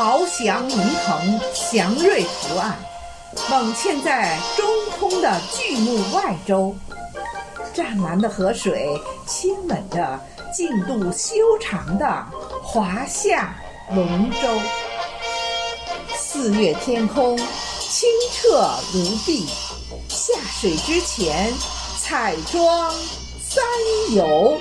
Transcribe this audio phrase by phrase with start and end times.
[0.00, 2.74] 翱翔龙腾，祥瑞图案，
[3.50, 4.66] 猛嵌在中
[4.98, 6.74] 空的巨木外周。
[7.74, 10.18] 湛蓝的河水亲吻着
[10.54, 12.26] 净度修长的
[12.62, 13.54] 华夏
[13.94, 14.38] 龙舟。
[16.16, 19.46] 四月天空清澈如碧，
[20.08, 21.52] 下水之前
[22.00, 22.90] 彩妆
[23.38, 23.62] 三
[24.14, 24.58] 游。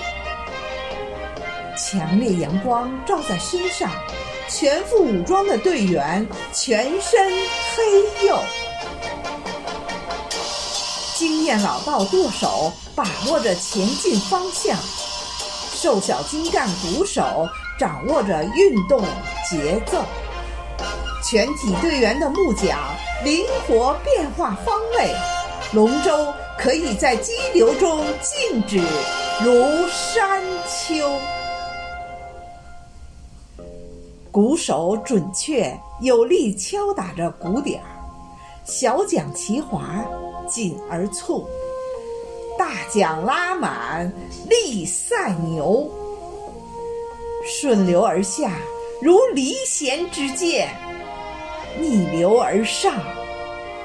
[1.77, 3.89] 强烈阳光照在身上，
[4.49, 7.31] 全副武装的队员全身
[7.75, 8.41] 黑黝。
[11.15, 14.75] 经验老道舵手把握着前进方向，
[15.73, 19.03] 瘦小精干鼓手掌握着运动
[19.49, 20.03] 节奏。
[21.23, 22.79] 全体队员的木桨
[23.23, 25.13] 灵活变化方位，
[25.73, 28.81] 龙舟可以在激流中静止
[29.43, 31.19] 如山丘。
[34.39, 37.91] 鼓手准确有力敲打着鼓点儿，
[38.63, 40.01] 小桨齐划，
[40.47, 41.45] 紧而促；
[42.57, 44.09] 大桨拉满，
[44.49, 45.91] 力赛牛。
[47.45, 48.53] 顺流而下，
[49.01, 50.69] 如离弦之箭；
[51.77, 52.93] 逆流而上，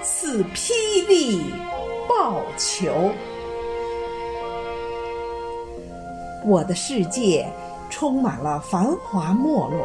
[0.04, 0.70] 似霹
[1.08, 1.52] 雳
[2.08, 3.10] 爆球。
[6.46, 7.44] 我的世界
[7.90, 9.84] 充满了繁华没落。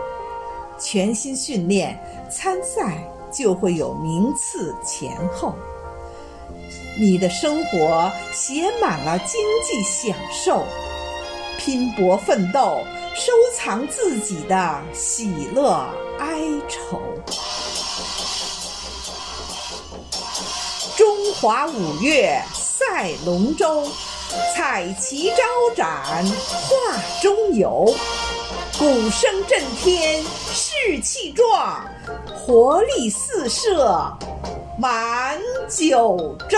[0.80, 1.99] 全心训练，
[2.30, 2.97] 参赛
[3.31, 5.53] 就会有名次前后。
[6.97, 10.66] 你的生活写满了经济享受，
[11.58, 12.83] 拼搏奋斗，
[13.16, 15.88] 收藏自己的喜乐
[16.19, 16.99] 哀愁。
[20.97, 23.88] 中华五岳赛龙舟，
[24.53, 25.43] 彩旗招
[25.75, 25.86] 展
[26.25, 27.93] 画中游。
[28.77, 30.23] 鼓声震天，
[30.99, 31.82] 气壮，
[32.36, 34.11] 活力四射
[34.77, 36.58] 满九州。